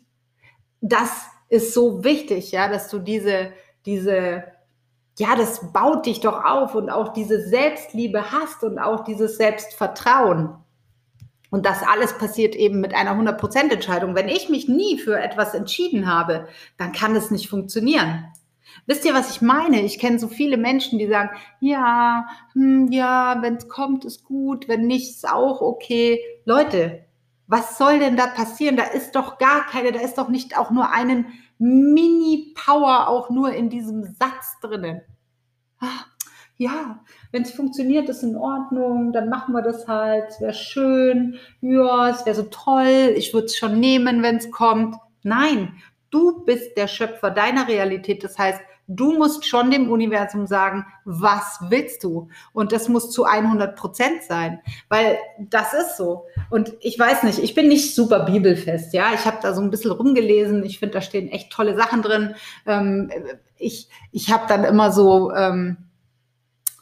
Das 0.82 1.26
ist 1.50 1.74
so 1.74 2.04
wichtig, 2.04 2.52
ja, 2.52 2.68
dass 2.68 2.90
du 2.90 3.00
diese, 3.00 3.52
diese, 3.86 4.44
ja, 5.18 5.36
das 5.36 5.72
baut 5.72 6.06
dich 6.06 6.20
doch 6.20 6.44
auf 6.44 6.76
und 6.76 6.90
auch 6.90 7.14
diese 7.14 7.48
Selbstliebe 7.48 8.32
hast 8.32 8.64
und 8.64 8.80
auch 8.80 9.04
dieses 9.04 9.38
Selbstvertrauen. 9.38 10.56
Und 11.50 11.66
das 11.66 11.84
alles 11.84 12.18
passiert 12.18 12.56
eben 12.56 12.82
mit 12.82 12.94
einer 12.94 13.12
100% 13.12 13.72
Entscheidung. 13.72 14.16
Wenn 14.16 14.28
ich 14.28 14.50
mich 14.50 14.68
nie 14.68 14.98
für 14.98 15.18
etwas 15.18 15.54
entschieden 15.54 16.12
habe, 16.12 16.48
dann 16.78 16.92
kann 16.92 17.16
es 17.16 17.32
nicht 17.32 17.50
funktionieren. 17.50 18.26
Wisst 18.86 19.06
ihr, 19.06 19.14
was 19.14 19.32
ich 19.32 19.42
meine? 19.42 19.82
Ich 19.82 20.00
kenne 20.00 20.20
so 20.20 20.28
viele 20.28 20.58
Menschen, 20.58 21.00
die 21.00 21.08
sagen, 21.08 21.30
ja, 21.60 22.28
hm, 22.54 22.92
ja, 22.92 23.42
wenn 23.42 23.56
es 23.56 23.68
kommt, 23.68 24.06
ist 24.06 24.24
gut, 24.24 24.68
wenn 24.68 24.88
nicht, 24.88 25.12
ist 25.12 25.30
auch 25.30 25.62
okay. 25.62 26.20
Leute, 26.46 27.06
was 27.48 27.78
soll 27.78 28.00
denn 28.00 28.18
da 28.18 28.28
passieren? 28.28 28.78
Da 28.78 28.84
ist 28.84 29.16
doch 29.16 29.38
gar 29.38 29.66
keine, 29.68 29.92
da 29.92 30.00
ist 30.00 30.18
doch 30.18 30.30
nicht 30.30 30.58
auch 30.58 30.72
nur 30.72 30.92
einen 30.92 31.28
Mini-Power 31.58 33.08
auch 33.08 33.30
nur 33.30 33.54
in 33.54 33.70
diesem 33.70 34.04
Satz 34.04 34.60
drinnen. 34.62 35.02
Ah, 35.80 36.06
ja, 36.58 37.04
wenn 37.32 37.44
es 37.44 37.52
funktioniert, 37.52 38.10
ist 38.10 38.24
in 38.24 38.36
Ordnung, 38.36 39.12
dann 39.12 39.30
machen 39.30 39.54
wir 39.54 39.62
das 39.62 39.88
halt, 39.88 40.26
es 40.30 40.42
wäre 40.42 40.54
schön, 40.54 41.38
ja, 41.62 42.10
es 42.10 42.26
wäre 42.26 42.36
so 42.36 42.44
toll, 42.44 43.14
ich 43.16 43.34
würde 43.34 43.46
es 43.46 43.58
schon 43.58 43.80
nehmen, 43.80 44.24
wenn 44.24 44.38
es 44.38 44.52
kommt. 44.52 44.96
Nein, 45.24 45.74
du 46.16 46.46
bist 46.46 46.78
der 46.78 46.88
Schöpfer 46.88 47.30
deiner 47.30 47.68
Realität. 47.68 48.24
Das 48.24 48.38
heißt, 48.38 48.62
Du 48.88 49.18
musst 49.18 49.48
schon 49.48 49.72
dem 49.72 49.90
Universum 49.90 50.46
sagen, 50.46 50.86
was 51.06 51.58
willst 51.70 52.04
du? 52.04 52.30
Und 52.54 52.72
das 52.72 52.88
muss 52.88 53.10
zu 53.10 53.24
100 53.26 53.76
Prozent 53.76 54.22
sein, 54.22 54.60
weil 54.90 55.18
das 55.40 55.74
ist 55.74 55.98
so. 55.98 56.26
Und 56.52 56.74
ich 56.82 57.00
weiß 57.00 57.24
nicht, 57.24 57.40
ich 57.40 57.56
bin 57.56 57.68
nicht 57.68 57.96
super 57.96 58.26
bibelfest, 58.26 58.94
ja. 58.94 59.12
Ich 59.16 59.26
habe 59.26 59.38
da 59.42 59.56
so 59.56 59.62
ein 59.62 59.72
bisschen 59.72 59.90
rumgelesen. 59.90 60.64
Ich 60.64 60.78
finde, 60.78 60.94
da 60.94 61.02
stehen 61.02 61.30
echt 61.30 61.52
tolle 61.52 61.76
Sachen 61.76 62.04
drin. 62.04 62.36
Ähm, 62.68 63.12
ich 63.58 63.90
ich 64.12 64.32
habe 64.32 64.46
dann 64.48 64.64
immer 64.64 64.92
so, 64.92 65.34
ähm, 65.34 65.78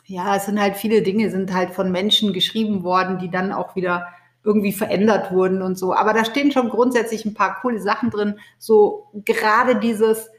ja, 0.04 0.36
es 0.36 0.48
sind 0.48 0.60
halt 0.60 0.76
viele 0.76 1.04
Dinge, 1.04 1.30
sind 1.30 1.54
halt 1.54 1.72
von 1.72 1.90
Menschen 1.90 2.34
geschrieben 2.34 2.84
worden, 2.84 3.18
die 3.18 3.32
dann 3.32 3.54
auch 3.54 3.78
wieder 3.78 4.08
irgendwie 4.44 4.74
verändert 4.74 5.32
wurden 5.32 5.62
und 5.62 5.78
so. 5.78 5.94
Aber 5.94 6.14
da 6.14 6.26
stehen 6.26 6.52
schon 6.52 6.70
grundsätzlich 6.70 7.26
ein 7.26 7.34
paar 7.34 7.62
coole 7.62 7.80
Sachen 7.80 8.10
drin. 8.10 8.40
So 8.58 9.08
gerade 9.14 9.78
dieses, 9.78 10.30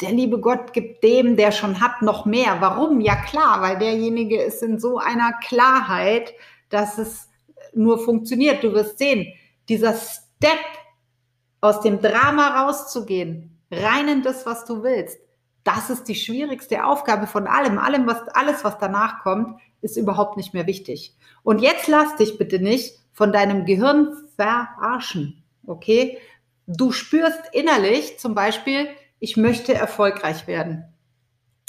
der 0.00 0.12
liebe 0.12 0.38
Gott 0.38 0.72
gibt 0.72 1.02
dem, 1.02 1.36
der 1.36 1.52
schon 1.52 1.80
hat, 1.80 2.02
noch 2.02 2.26
mehr. 2.26 2.56
Warum? 2.60 3.00
Ja 3.00 3.16
klar, 3.16 3.62
weil 3.62 3.78
derjenige 3.78 4.40
ist 4.42 4.62
in 4.62 4.78
so 4.78 4.98
einer 4.98 5.32
Klarheit, 5.46 6.34
dass 6.68 6.98
es 6.98 7.28
nur 7.72 7.98
funktioniert. 7.98 8.62
Du 8.62 8.72
wirst 8.74 8.98
sehen, 8.98 9.32
dieser 9.68 9.94
Step 9.94 10.58
aus 11.60 11.80
dem 11.80 12.02
Drama 12.02 12.62
rauszugehen, 12.62 13.58
rein 13.70 14.08
in 14.08 14.22
das, 14.22 14.44
was 14.44 14.66
du 14.66 14.82
willst, 14.82 15.18
das 15.64 15.88
ist 15.88 16.08
die 16.08 16.14
schwierigste 16.14 16.84
Aufgabe 16.84 17.26
von 17.26 17.46
allem. 17.46 17.78
Allem, 17.78 18.06
was, 18.06 18.28
alles, 18.28 18.64
was 18.64 18.78
danach 18.78 19.22
kommt, 19.22 19.58
ist 19.80 19.96
überhaupt 19.96 20.36
nicht 20.36 20.52
mehr 20.52 20.66
wichtig. 20.66 21.16
Und 21.42 21.60
jetzt 21.62 21.88
lass 21.88 22.16
dich 22.16 22.36
bitte 22.36 22.58
nicht 22.58 22.98
von 23.14 23.32
deinem 23.32 23.64
Gehirn 23.64 24.14
verarschen. 24.36 25.42
Okay? 25.66 26.18
Du 26.66 26.92
spürst 26.92 27.40
innerlich 27.52 28.18
zum 28.18 28.34
Beispiel, 28.34 28.88
ich 29.18 29.38
möchte 29.38 29.72
erfolgreich 29.72 30.46
werden. 30.46 30.84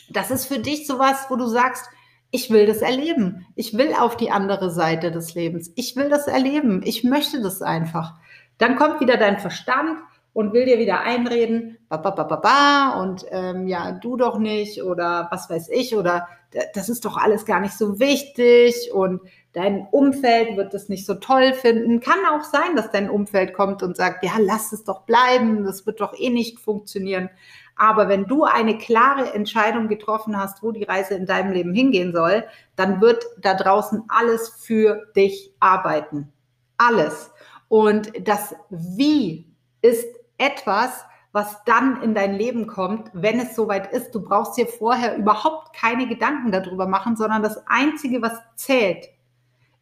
Das 0.10 0.32
ist 0.32 0.46
für 0.46 0.60
dich 0.60 0.86
sowas, 0.86 1.28
wo 1.30 1.38
du 1.38 1.48
sagst, 1.48 1.86
ich 2.32 2.50
will 2.50 2.66
das 2.66 2.82
erleben. 2.82 3.46
Ich 3.56 3.78
will 3.78 3.94
auf 3.94 4.18
die 4.18 4.32
andere 4.32 4.70
Seite 4.70 5.12
des 5.12 5.36
Lebens. 5.36 5.72
Ich 5.76 5.96
will 5.96 6.10
das 6.10 6.28
erleben. 6.28 6.82
Ich 6.84 7.04
möchte 7.04 7.42
das 7.42 7.62
einfach. 7.62 8.16
Dann 8.58 8.76
kommt 8.76 9.00
wieder 9.00 9.18
dein 9.18 9.40
Verstand 9.40 10.00
und 10.34 10.52
will 10.52 10.66
dir 10.66 10.80
wieder 10.80 11.00
einreden, 11.00 11.78
ba, 11.88 11.96
ba, 11.96 12.12
ba, 12.12 12.24
ba, 12.24 12.36
ba, 12.36 13.02
und 13.02 13.26
ähm, 13.32 13.68
ja, 13.68 13.94
du 13.94 14.18
doch 14.18 14.38
nicht 14.38 14.84
oder 14.84 15.30
was 15.32 15.50
weiß 15.50 15.70
ich 15.70 15.96
oder 15.96 16.28
das 16.74 16.90
ist 16.90 17.06
doch 17.06 17.16
alles 17.16 17.46
gar 17.46 17.62
nicht 17.62 17.78
so 17.78 18.00
wichtig 18.00 18.92
und 18.94 19.22
dein 19.56 19.88
Umfeld 19.90 20.58
wird 20.58 20.74
das 20.74 20.90
nicht 20.90 21.06
so 21.06 21.16
toll 21.16 21.54
finden. 21.54 22.02
Kann 22.02 22.20
auch 22.30 22.44
sein, 22.44 22.76
dass 22.76 22.92
dein 22.92 23.10
Umfeld 23.10 23.54
kommt 23.54 23.82
und 23.84 23.96
sagt, 23.96 24.24
ja, 24.24 24.34
lass 24.38 24.74
es 24.74 24.84
doch 24.84 25.04
bleiben, 25.04 25.64
das 25.64 25.86
wird 25.86 26.02
doch 26.02 26.14
eh 26.18 26.30
nicht 26.30 26.60
funktionieren. 26.60 27.30
Aber 27.78 28.10
wenn 28.10 28.26
du 28.26 28.44
eine 28.44 28.78
klare 28.78 29.34
Entscheidung 29.34 29.88
getroffen 29.88 30.38
hast, 30.38 30.62
wo 30.62 30.72
die 30.72 30.84
Reise 30.84 31.16
in 31.16 31.26
deinem 31.26 31.54
Leben 31.54 31.74
hingehen 31.74 32.14
soll, 32.14 32.44
dann 32.76 33.02
wird 33.02 33.26
da 33.40 33.54
draußen 33.54 34.04
alles 34.10 34.50
für 34.50 35.08
dich 35.16 35.54
arbeiten. 35.60 36.32
Alles. 36.78 37.32
Und 37.70 38.12
das 38.28 38.56
Wie 38.70 39.54
ist 39.82 40.06
etwas, 40.38 41.06
was 41.32 41.64
dann 41.66 42.02
in 42.02 42.14
dein 42.14 42.36
Leben 42.36 42.68
kommt, 42.68 43.10
wenn 43.14 43.40
es 43.40 43.56
soweit 43.56 43.92
ist. 43.92 44.16
Du 44.16 44.22
brauchst 44.22 44.58
dir 44.58 44.68
vorher 44.68 45.18
überhaupt 45.18 45.76
keine 45.76 46.08
Gedanken 46.08 46.52
darüber 46.52 46.88
machen, 46.88 47.18
sondern 47.18 47.44
das 47.44 47.62
Einzige, 47.68 48.22
was 48.22 48.38
zählt, 48.56 49.10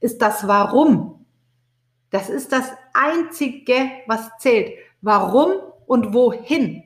ist 0.04 0.22
das 0.22 0.48
Warum. 0.48 1.26
Das 2.10 2.30
ist 2.30 2.52
das 2.52 2.70
Einzige, 2.94 3.90
was 4.06 4.30
zählt. 4.38 4.74
Warum 5.02 5.54
und 5.88 6.14
wohin. 6.14 6.84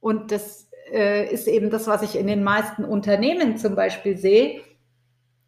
Und 0.00 0.30
das 0.30 0.68
äh, 0.92 1.26
ist 1.32 1.48
eben 1.48 1.70
das, 1.70 1.86
was 1.86 2.02
ich 2.02 2.16
in 2.16 2.26
den 2.26 2.44
meisten 2.44 2.84
Unternehmen 2.84 3.56
zum 3.56 3.74
Beispiel 3.74 4.18
sehe. 4.18 4.60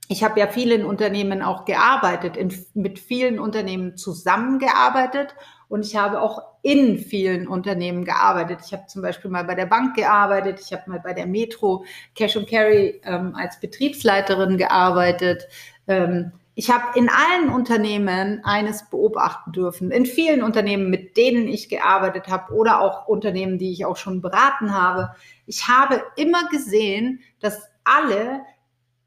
Ich 0.09 0.25
habe 0.25 0.41
ja 0.41 0.49
vielen 0.49 0.85
Unternehmen 0.87 1.43
auch 1.43 1.67
gearbeitet, 1.67 2.37
in, 2.37 2.53
mit 2.75 2.99
vielen 2.99 3.39
Unternehmen 3.39 3.97
zusammengearbeitet 3.97 5.37
und 5.69 5.85
ich 5.85 5.97
habe 5.97 6.21
auch 6.21 6.43
in 6.63 6.99
vielen 6.99 7.47
Unternehmen 7.47 8.05
gearbeitet. 8.05 8.61
Ich 8.65 8.73
habe 8.73 8.87
zum 8.87 9.03
Beispiel 9.03 9.31
mal 9.31 9.45
bei 9.45 9.55
der 9.55 9.67
Bank 9.67 9.95
gearbeitet, 9.95 10.61
ich 10.65 10.73
habe 10.73 10.91
mal 10.91 11.01
bei 11.01 11.13
der 11.13 11.27
Metro 11.27 11.85
Cash 12.15 12.39
and 12.39 12.49
Carry 12.49 13.01
ähm, 13.05 13.35
als 13.37 13.61
Betriebsleiterin 13.61 14.57
gearbeitet. 14.57 15.47
Ähm, 15.87 16.33
ich 16.55 16.71
habe 16.71 16.99
in 16.99 17.09
allen 17.09 17.51
Unternehmen 17.51 18.45
eines 18.45 18.91
beobachten 18.91 19.53
dürfen, 19.53 19.91
in 19.91 20.05
vielen 20.05 20.43
Unternehmen, 20.43 20.91
mit 20.91 21.17
denen 21.17 21.49
ich 21.49 21.69
gearbeitet 21.69 22.29
habe 22.29 22.53
oder 22.53 22.81
auch 22.81 23.07
Unternehmen, 23.07 23.59
die 23.59 23.73
ich 23.73 23.87
auch 23.87 23.97
schon 23.97 24.21
beraten 24.21 24.75
habe. 24.75 25.15
Ich 25.47 25.69
habe 25.69 26.03
immer 26.17 26.49
gesehen, 26.49 27.21
dass 27.41 27.69
alle 27.85 28.43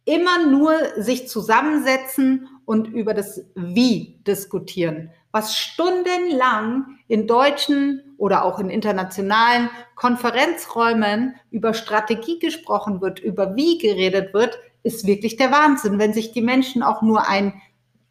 immer 0.05 0.45
nur 0.45 0.73
sich 0.97 1.29
zusammensetzen 1.29 2.49
und 2.65 2.87
über 2.87 3.13
das 3.13 3.45
Wie 3.55 4.19
diskutieren, 4.25 5.11
was 5.31 5.57
stundenlang 5.57 6.99
in 7.07 7.27
deutschen 7.27 8.15
oder 8.17 8.45
auch 8.45 8.59
in 8.59 8.69
internationalen 8.69 9.69
Konferenzräumen 9.95 11.35
über 11.51 11.73
Strategie 11.73 12.39
gesprochen 12.39 13.01
wird, 13.01 13.19
über 13.19 13.55
wie 13.55 13.77
geredet 13.77 14.33
wird, 14.33 14.57
ist 14.83 15.07
wirklich 15.07 15.37
der 15.37 15.51
Wahnsinn, 15.51 15.97
wenn 15.97 16.13
sich 16.13 16.31
die 16.31 16.41
Menschen 16.41 16.83
auch 16.83 17.01
nur 17.01 17.27
ein, 17.27 17.53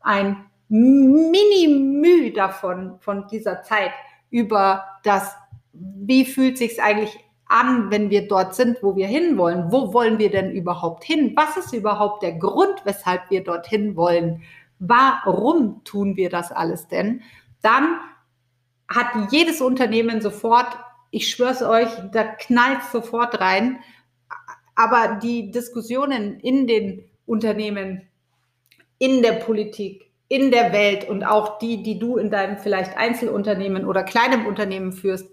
ein 0.00 0.44
Mini-Müh 0.68 2.32
davon, 2.32 2.98
von 3.00 3.26
dieser 3.28 3.62
Zeit 3.62 3.92
über 4.30 4.84
das, 5.04 5.34
wie 5.72 6.24
fühlt 6.24 6.56
sich's 6.58 6.78
eigentlich 6.78 7.18
an, 7.52 7.90
wenn 7.90 8.08
wir 8.08 8.26
dort 8.26 8.54
sind, 8.54 8.82
wo 8.82 8.96
wir 8.96 9.06
hinwollen. 9.06 9.70
Wo 9.70 9.92
wollen 9.92 10.18
wir 10.18 10.30
denn 10.30 10.50
überhaupt 10.50 11.04
hin? 11.04 11.34
Was 11.36 11.56
ist 11.58 11.74
überhaupt 11.74 12.22
der 12.22 12.32
Grund, 12.32 12.80
weshalb 12.84 13.28
wir 13.28 13.44
dorthin 13.44 13.94
wollen? 13.94 14.42
Warum 14.78 15.84
tun 15.84 16.16
wir 16.16 16.30
das 16.30 16.50
alles 16.50 16.88
denn? 16.88 17.22
Dann 17.60 17.98
hat 18.88 19.30
jedes 19.30 19.60
Unternehmen 19.60 20.22
sofort, 20.22 20.76
ich 21.10 21.30
schwöre 21.30 21.52
es 21.52 21.62
euch, 21.62 21.88
da 22.12 22.24
knallt 22.24 22.82
sofort 22.90 23.38
rein. 23.40 23.80
Aber 24.74 25.18
die 25.22 25.50
Diskussionen 25.50 26.40
in 26.40 26.66
den 26.66 27.04
Unternehmen, 27.26 28.08
in 28.98 29.22
der 29.22 29.32
Politik, 29.32 30.10
in 30.28 30.50
der 30.50 30.72
Welt 30.72 31.08
und 31.08 31.24
auch 31.24 31.58
die, 31.58 31.82
die 31.82 31.98
du 31.98 32.16
in 32.16 32.30
deinem 32.30 32.56
vielleicht 32.56 32.96
Einzelunternehmen 32.96 33.84
oder 33.84 34.02
kleinem 34.02 34.46
Unternehmen 34.46 34.92
führst, 34.92 35.26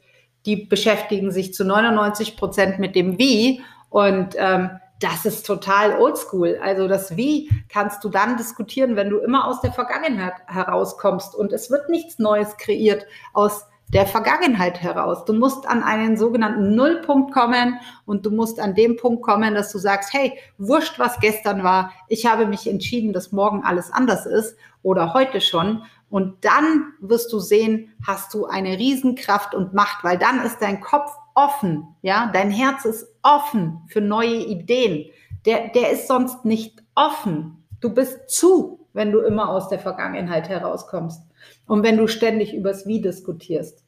die 0.45 0.65
beschäftigen 0.65 1.31
sich 1.31 1.53
zu 1.53 1.63
99 1.63 2.35
Prozent 2.35 2.79
mit 2.79 2.95
dem 2.95 3.17
Wie 3.17 3.61
und 3.89 4.35
ähm, 4.37 4.71
das 4.99 5.25
ist 5.25 5.45
total 5.45 5.97
oldschool. 5.99 6.59
Also 6.61 6.87
das 6.87 7.15
Wie 7.15 7.49
kannst 7.69 8.03
du 8.03 8.09
dann 8.09 8.35
diskutieren, 8.35 8.95
wenn 8.95 9.09
du 9.09 9.19
immer 9.19 9.47
aus 9.47 9.61
der 9.61 9.71
Vergangenheit 9.71 10.33
herauskommst 10.47 11.35
und 11.35 11.53
es 11.53 11.71
wird 11.71 11.89
nichts 11.89 12.19
Neues 12.19 12.57
kreiert 12.57 13.05
aus 13.33 13.65
der 13.89 14.05
Vergangenheit 14.05 14.81
heraus. 14.81 15.25
Du 15.25 15.33
musst 15.33 15.67
an 15.67 15.83
einen 15.83 16.15
sogenannten 16.15 16.75
Nullpunkt 16.75 17.33
kommen 17.33 17.79
und 18.05 18.25
du 18.25 18.31
musst 18.31 18.59
an 18.59 18.75
dem 18.75 18.97
Punkt 18.97 19.23
kommen, 19.23 19.55
dass 19.55 19.71
du 19.71 19.79
sagst, 19.79 20.13
hey, 20.13 20.33
wurscht, 20.57 20.99
was 20.99 21.19
gestern 21.19 21.63
war, 21.63 21.91
ich 22.07 22.25
habe 22.25 22.45
mich 22.45 22.69
entschieden, 22.69 23.13
dass 23.13 23.31
morgen 23.31 23.63
alles 23.63 23.91
anders 23.91 24.25
ist 24.25 24.55
oder 24.83 25.13
heute 25.13 25.41
schon 25.41 25.83
und 26.09 26.45
dann 26.45 26.93
wirst 26.99 27.33
du 27.33 27.39
sehen, 27.39 27.93
hast 28.05 28.33
du 28.33 28.45
eine 28.45 28.77
Riesenkraft 28.77 29.53
und 29.55 29.73
Macht, 29.73 30.03
weil 30.03 30.17
dann 30.17 30.41
ist 30.43 30.59
dein 30.59 30.81
Kopf 30.81 31.11
offen, 31.33 31.87
ja, 32.01 32.29
dein 32.31 32.51
Herz 32.51 32.85
ist 32.85 33.07
offen 33.23 33.81
für 33.87 34.01
neue 34.01 34.35
Ideen. 34.35 35.09
Der, 35.45 35.69
der 35.69 35.91
ist 35.91 36.07
sonst 36.07 36.45
nicht 36.45 36.83
offen. 36.95 37.63
Du 37.79 37.93
bist 37.93 38.29
zu, 38.29 38.87
wenn 38.93 39.11
du 39.11 39.19
immer 39.19 39.49
aus 39.49 39.69
der 39.69 39.79
Vergangenheit 39.79 40.49
herauskommst 40.49 41.28
und 41.67 41.83
wenn 41.83 41.97
du 41.97 42.07
ständig 42.07 42.53
übers 42.53 42.85
Wie 42.87 43.01
diskutierst. 43.01 43.83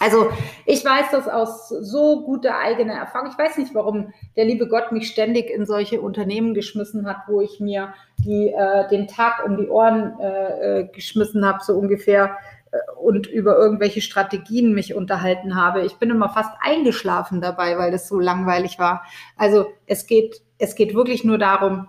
Also 0.00 0.28
ich 0.66 0.84
weiß 0.84 1.06
das 1.12 1.28
aus 1.28 1.68
so 1.68 2.24
guter 2.24 2.58
eigener 2.58 2.94
Erfahrung. 2.94 3.30
Ich 3.30 3.38
weiß 3.38 3.58
nicht, 3.58 3.74
warum 3.74 4.12
der 4.36 4.44
liebe 4.44 4.68
Gott 4.68 4.92
mich 4.92 5.08
ständig 5.08 5.48
in 5.50 5.66
solche 5.66 6.00
Unternehmen 6.00 6.52
geschmissen 6.52 7.06
hat, 7.06 7.18
wo 7.28 7.40
ich 7.40 7.60
mir 7.60 7.94
die, 8.18 8.48
äh, 8.48 8.88
den 8.88 9.08
Tag 9.08 9.44
um 9.46 9.56
die 9.56 9.68
Ohren 9.68 10.18
äh, 10.20 10.80
äh 10.80 10.88
geschmissen 10.88 11.46
habe, 11.46 11.62
so 11.62 11.74
ungefähr, 11.74 12.36
äh, 12.72 12.76
und 13.00 13.26
über 13.26 13.56
irgendwelche 13.56 14.00
Strategien 14.00 14.74
mich 14.74 14.94
unterhalten 14.94 15.54
habe. 15.54 15.86
Ich 15.86 15.96
bin 15.96 16.10
immer 16.10 16.28
fast 16.28 16.52
eingeschlafen 16.60 17.40
dabei, 17.40 17.78
weil 17.78 17.92
das 17.92 18.08
so 18.08 18.18
langweilig 18.18 18.78
war. 18.78 19.04
Also 19.36 19.66
es 19.86 20.06
geht, 20.06 20.42
es 20.58 20.74
geht 20.74 20.94
wirklich 20.94 21.24
nur 21.24 21.38
darum, 21.38 21.88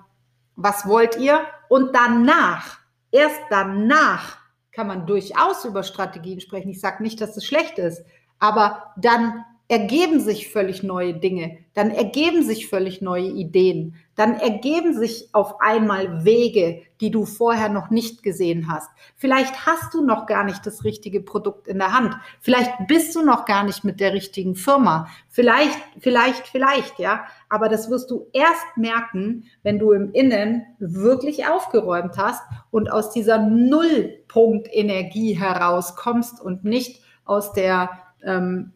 was 0.55 0.87
wollt 0.87 1.17
ihr? 1.17 1.41
Und 1.67 1.95
danach, 1.95 2.79
erst 3.11 3.41
danach 3.49 4.44
kann 4.75 4.87
man 4.87 5.07
durchaus 5.07 5.63
über 5.65 5.83
Strategien 5.83 6.41
sprechen. 6.41 6.69
Ich 6.69 6.81
sage 6.81 7.01
nicht, 7.01 7.21
dass 7.21 7.37
es 7.37 7.45
schlecht 7.45 7.79
ist, 7.79 8.03
aber 8.39 8.93
dann 8.97 9.45
ergeben 9.67 10.19
sich 10.19 10.51
völlig 10.51 10.83
neue 10.83 11.15
Dinge, 11.15 11.57
dann 11.73 11.89
ergeben 11.89 12.43
sich 12.43 12.67
völlig 12.67 13.01
neue 13.01 13.25
Ideen, 13.29 13.95
dann 14.15 14.35
ergeben 14.35 14.93
sich 14.93 15.29
auf 15.33 15.59
einmal 15.59 16.23
Wege, 16.23 16.83
die 17.01 17.09
du 17.09 17.25
vorher 17.25 17.69
noch 17.69 17.89
nicht 17.89 18.21
gesehen 18.21 18.71
hast. 18.71 18.89
Vielleicht 19.15 19.65
hast 19.65 19.93
du 19.93 20.05
noch 20.05 20.27
gar 20.27 20.43
nicht 20.43 20.65
das 20.67 20.83
richtige 20.83 21.19
Produkt 21.19 21.67
in 21.67 21.79
der 21.79 21.93
Hand. 21.93 22.15
Vielleicht 22.39 22.71
bist 22.87 23.15
du 23.15 23.23
noch 23.23 23.45
gar 23.45 23.63
nicht 23.63 23.83
mit 23.83 23.99
der 23.99 24.13
richtigen 24.13 24.55
Firma. 24.55 25.07
Vielleicht, 25.27 25.77
vielleicht, 25.99 26.47
vielleicht, 26.47 26.99
ja. 26.99 27.25
Aber 27.49 27.67
das 27.67 27.89
wirst 27.89 28.11
du 28.11 28.27
erst 28.33 28.77
merken, 28.77 29.45
wenn 29.63 29.79
du 29.79 29.91
im 29.91 30.11
Innen 30.13 30.63
wirklich 30.79 31.47
aufgeräumt 31.47 32.17
hast 32.17 32.43
und 32.71 32.91
aus 32.91 33.11
dieser 33.11 33.39
Nullpunkt-Energie 33.39 35.33
herauskommst 35.33 36.39
und 36.39 36.63
nicht 36.63 37.01
aus 37.25 37.51
der 37.53 38.04
ähm, 38.25 38.73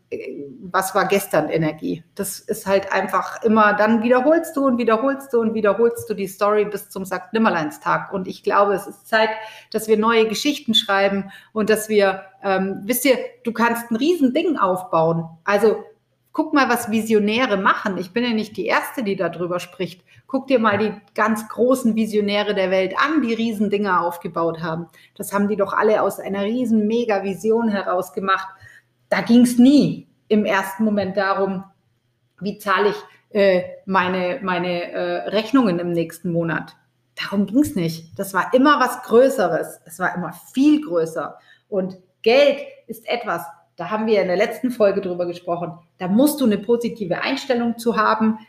was 0.62 0.93
war 0.93 1.07
gestern 1.07 1.49
Energie. 1.49 2.03
Das 2.15 2.39
ist 2.39 2.67
halt 2.67 2.91
einfach 2.93 3.41
immer, 3.43 3.73
dann 3.73 4.03
wiederholst 4.03 4.55
du 4.55 4.65
und 4.65 4.77
wiederholst 4.77 5.33
du 5.33 5.39
und 5.41 5.55
wiederholst 5.55 6.09
du 6.09 6.13
die 6.13 6.27
Story 6.27 6.65
bis 6.65 6.89
zum 6.89 7.03
St. 7.05 7.33
Nimmerleinstag. 7.33 8.13
Und 8.13 8.27
ich 8.27 8.43
glaube, 8.43 8.73
es 8.73 8.85
ist 8.85 9.07
Zeit, 9.07 9.29
dass 9.71 9.88
wir 9.88 9.97
neue 9.97 10.27
Geschichten 10.27 10.75
schreiben 10.75 11.31
und 11.51 11.69
dass 11.69 11.89
wir, 11.89 12.23
ähm, 12.43 12.81
wisst 12.83 13.05
ihr, 13.05 13.17
du 13.43 13.51
kannst 13.51 13.89
ein 13.89 13.95
Riesending 13.95 14.57
aufbauen. 14.57 15.27
Also 15.43 15.83
guck 16.31 16.53
mal, 16.53 16.69
was 16.69 16.91
Visionäre 16.91 17.57
machen. 17.57 17.97
Ich 17.97 18.13
bin 18.13 18.23
ja 18.23 18.33
nicht 18.33 18.55
die 18.55 18.67
Erste, 18.67 19.03
die 19.03 19.15
darüber 19.15 19.59
spricht. 19.59 20.03
Guck 20.27 20.45
dir 20.45 20.59
mal 20.59 20.77
die 20.77 20.93
ganz 21.15 21.49
großen 21.49 21.95
Visionäre 21.95 22.53
der 22.53 22.69
Welt 22.69 22.93
an, 23.03 23.23
die 23.23 23.33
Riesendinger 23.33 24.01
aufgebaut 24.05 24.62
haben. 24.62 24.85
Das 25.15 25.33
haben 25.33 25.47
die 25.47 25.55
doch 25.55 25.73
alle 25.73 26.03
aus 26.03 26.19
einer 26.19 26.43
riesen 26.43 26.85
Mega-Vision 26.85 27.67
heraus 27.67 28.13
gemacht 28.13 28.47
da 29.09 29.21
ging 29.21 29.41
es 29.41 29.57
nie 29.57 30.07
im 30.27 30.45
ersten 30.45 30.83
Moment 30.83 31.17
darum, 31.17 31.63
wie 32.39 32.57
zahle 32.57 32.89
ich 32.89 32.95
äh, 33.31 33.63
meine, 33.85 34.39
meine 34.41 34.91
äh, 34.91 35.29
Rechnungen 35.29 35.79
im 35.79 35.91
nächsten 35.91 36.31
Monat. 36.31 36.75
Darum 37.15 37.45
ging 37.45 37.59
es 37.59 37.75
nicht. 37.75 38.17
Das 38.17 38.33
war 38.33 38.53
immer 38.53 38.79
was 38.79 39.03
Größeres. 39.03 39.81
Es 39.85 39.99
war 39.99 40.15
immer 40.15 40.33
viel 40.53 40.81
größer. 40.81 41.37
Und 41.67 41.97
Geld 42.21 42.59
ist 42.87 43.07
etwas, 43.07 43.43
da 43.75 43.89
haben 43.89 44.07
wir 44.07 44.21
in 44.21 44.27
der 44.27 44.37
letzten 44.37 44.71
Folge 44.71 45.01
drüber 45.01 45.25
gesprochen, 45.25 45.73
da 45.97 46.07
musst 46.07 46.41
du 46.41 46.45
eine 46.45 46.57
positive 46.57 47.21
Einstellung 47.21 47.77
zu 47.77 47.97
haben. 47.97 48.39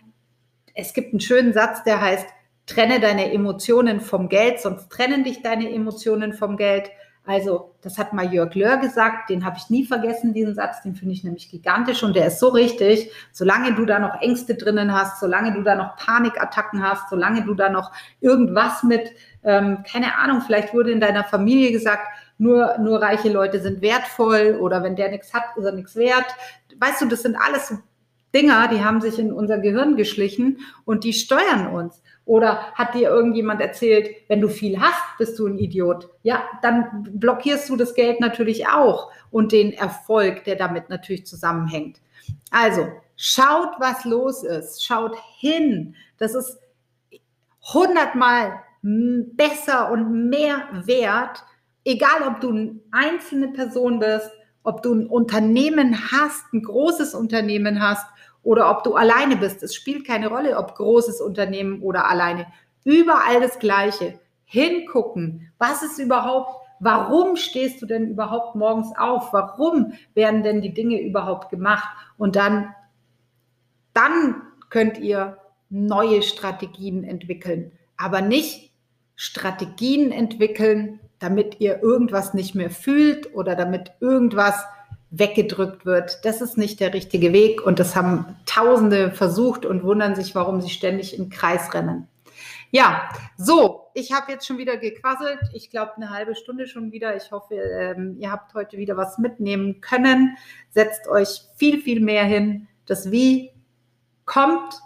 Es 0.74 0.92
gibt 0.92 1.12
einen 1.12 1.20
schönen 1.20 1.52
Satz, 1.52 1.84
der 1.84 2.00
heißt, 2.00 2.26
trenne 2.66 3.00
deine 3.00 3.32
Emotionen 3.32 4.00
vom 4.00 4.28
Geld, 4.28 4.60
sonst 4.60 4.90
trennen 4.90 5.24
dich 5.24 5.42
deine 5.42 5.70
Emotionen 5.70 6.32
vom 6.32 6.56
Geld. 6.56 6.90
Also, 7.30 7.76
das 7.80 7.96
hat 7.96 8.12
mal 8.12 8.34
Jörg 8.34 8.56
Löhr 8.56 8.78
gesagt, 8.78 9.30
den 9.30 9.44
habe 9.44 9.56
ich 9.56 9.70
nie 9.70 9.86
vergessen, 9.86 10.34
diesen 10.34 10.56
Satz, 10.56 10.82
den 10.82 10.96
finde 10.96 11.14
ich 11.14 11.22
nämlich 11.22 11.48
gigantisch 11.48 12.02
und 12.02 12.16
der 12.16 12.26
ist 12.26 12.40
so 12.40 12.48
richtig. 12.48 13.12
Solange 13.30 13.72
du 13.72 13.84
da 13.84 14.00
noch 14.00 14.20
Ängste 14.20 14.56
drinnen 14.56 14.92
hast, 14.92 15.20
solange 15.20 15.52
du 15.52 15.62
da 15.62 15.76
noch 15.76 15.94
Panikattacken 15.94 16.82
hast, 16.82 17.08
solange 17.08 17.44
du 17.44 17.54
da 17.54 17.68
noch 17.68 17.92
irgendwas 18.20 18.82
mit, 18.82 19.12
ähm, 19.44 19.84
keine 19.88 20.18
Ahnung, 20.18 20.40
vielleicht 20.40 20.74
wurde 20.74 20.90
in 20.90 20.98
deiner 20.98 21.22
Familie 21.22 21.70
gesagt, 21.70 22.02
nur, 22.36 22.78
nur 22.78 23.00
reiche 23.00 23.30
Leute 23.30 23.60
sind 23.60 23.80
wertvoll 23.80 24.58
oder 24.60 24.82
wenn 24.82 24.96
der 24.96 25.10
nichts 25.10 25.32
hat, 25.32 25.56
ist 25.56 25.64
er 25.64 25.72
nichts 25.72 25.94
wert. 25.94 26.34
Weißt 26.80 27.00
du, 27.00 27.06
das 27.06 27.22
sind 27.22 27.36
alles 27.36 27.72
Dinger, 28.34 28.66
die 28.66 28.82
haben 28.82 29.00
sich 29.00 29.20
in 29.20 29.32
unser 29.32 29.58
Gehirn 29.58 29.96
geschlichen 29.96 30.58
und 30.84 31.04
die 31.04 31.12
steuern 31.12 31.68
uns. 31.68 32.02
Oder 32.24 32.72
hat 32.74 32.94
dir 32.94 33.08
irgendjemand 33.08 33.60
erzählt, 33.60 34.08
wenn 34.28 34.40
du 34.40 34.48
viel 34.48 34.80
hast, 34.80 35.18
bist 35.18 35.38
du 35.38 35.46
ein 35.46 35.58
Idiot? 35.58 36.08
Ja, 36.22 36.44
dann 36.62 37.08
blockierst 37.14 37.68
du 37.68 37.76
das 37.76 37.94
Geld 37.94 38.20
natürlich 38.20 38.68
auch 38.68 39.10
und 39.30 39.52
den 39.52 39.72
Erfolg, 39.72 40.44
der 40.44 40.56
damit 40.56 40.90
natürlich 40.90 41.26
zusammenhängt. 41.26 42.00
Also, 42.50 42.86
schaut, 43.16 43.70
was 43.78 44.04
los 44.04 44.44
ist. 44.44 44.84
Schaut 44.84 45.16
hin. 45.38 45.96
Das 46.18 46.34
ist 46.34 46.58
hundertmal 47.72 48.60
besser 48.82 49.90
und 49.90 50.28
mehr 50.30 50.68
wert, 50.84 51.44
egal 51.84 52.22
ob 52.26 52.40
du 52.40 52.50
eine 52.50 52.80
einzelne 52.90 53.48
Person 53.48 53.98
bist, 53.98 54.30
ob 54.62 54.82
du 54.82 54.94
ein 54.94 55.06
Unternehmen 55.06 56.12
hast, 56.12 56.52
ein 56.52 56.62
großes 56.62 57.14
Unternehmen 57.14 57.82
hast 57.82 58.06
oder 58.42 58.70
ob 58.70 58.84
du 58.84 58.94
alleine 58.94 59.36
bist. 59.36 59.62
Es 59.62 59.74
spielt 59.74 60.06
keine 60.06 60.28
Rolle, 60.28 60.56
ob 60.56 60.74
großes 60.74 61.20
Unternehmen 61.20 61.82
oder 61.82 62.08
alleine. 62.08 62.46
Überall 62.84 63.40
das 63.40 63.58
Gleiche. 63.58 64.18
Hingucken. 64.44 65.52
Was 65.58 65.82
ist 65.82 65.98
überhaupt, 65.98 66.66
warum 66.80 67.36
stehst 67.36 67.80
du 67.82 67.86
denn 67.86 68.08
überhaupt 68.08 68.56
morgens 68.56 68.88
auf? 68.98 69.32
Warum 69.32 69.92
werden 70.14 70.42
denn 70.42 70.60
die 70.60 70.74
Dinge 70.74 71.00
überhaupt 71.00 71.50
gemacht? 71.50 71.88
Und 72.16 72.36
dann, 72.36 72.74
dann 73.94 74.42
könnt 74.70 74.98
ihr 74.98 75.36
neue 75.68 76.22
Strategien 76.22 77.04
entwickeln. 77.04 77.72
Aber 77.96 78.22
nicht 78.22 78.72
Strategien 79.14 80.10
entwickeln, 80.10 80.98
damit 81.18 81.60
ihr 81.60 81.82
irgendwas 81.82 82.34
nicht 82.34 82.54
mehr 82.54 82.70
fühlt 82.70 83.34
oder 83.34 83.54
damit 83.54 83.92
irgendwas 84.00 84.64
weggedrückt 85.10 85.84
wird. 85.84 86.24
Das 86.24 86.40
ist 86.40 86.56
nicht 86.56 86.80
der 86.80 86.94
richtige 86.94 87.32
Weg 87.32 87.62
und 87.62 87.78
das 87.78 87.96
haben 87.96 88.36
Tausende 88.46 89.10
versucht 89.10 89.66
und 89.66 89.82
wundern 89.82 90.14
sich, 90.14 90.34
warum 90.34 90.60
sie 90.60 90.70
ständig 90.70 91.18
im 91.18 91.28
Kreis 91.28 91.74
rennen. 91.74 92.08
Ja, 92.72 93.08
so, 93.36 93.88
ich 93.94 94.12
habe 94.12 94.30
jetzt 94.30 94.46
schon 94.46 94.58
wieder 94.58 94.76
gequasselt. 94.76 95.40
Ich 95.52 95.70
glaube, 95.70 95.96
eine 95.96 96.10
halbe 96.10 96.36
Stunde 96.36 96.68
schon 96.68 96.92
wieder. 96.92 97.16
Ich 97.16 97.32
hoffe, 97.32 97.56
ähm, 97.56 98.16
ihr 98.20 98.30
habt 98.30 98.54
heute 98.54 98.76
wieder 98.76 98.96
was 98.96 99.18
mitnehmen 99.18 99.80
können. 99.80 100.36
Setzt 100.70 101.08
euch 101.08 101.42
viel, 101.56 101.80
viel 101.82 102.00
mehr 102.00 102.24
hin. 102.24 102.68
Das 102.86 103.10
Wie 103.10 103.50
kommt. 104.24 104.80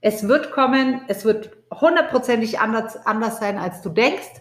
Es 0.00 0.28
wird 0.28 0.52
kommen. 0.52 1.02
Es 1.08 1.24
wird 1.24 1.50
hundertprozentig 1.72 2.60
anders, 2.60 2.96
anders 3.04 3.40
sein, 3.40 3.58
als 3.58 3.82
du 3.82 3.88
denkst. 3.88 4.40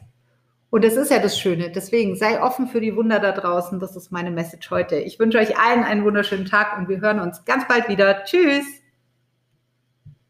Und 0.70 0.84
das 0.84 0.96
ist 0.96 1.10
ja 1.10 1.20
das 1.20 1.40
Schöne. 1.40 1.72
Deswegen 1.72 2.16
sei 2.16 2.42
offen 2.42 2.68
für 2.68 2.80
die 2.80 2.96
Wunder 2.96 3.20
da 3.20 3.32
draußen. 3.32 3.80
Das 3.80 3.96
ist 3.96 4.12
meine 4.12 4.32
Message 4.32 4.70
heute. 4.70 4.98
Ich 4.98 5.18
wünsche 5.18 5.40
euch 5.40 5.58
allen 5.58 5.84
einen 5.84 6.04
wunderschönen 6.04 6.46
Tag 6.46 6.78
und 6.78 6.88
wir 6.90 7.02
hören 7.02 7.20
uns 7.20 7.44
ganz 7.46 7.68
bald 7.68 7.90
wieder. 7.90 8.24
Tschüss. 8.24 8.79